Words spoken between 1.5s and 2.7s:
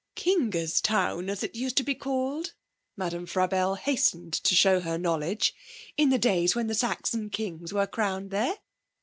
used to be called'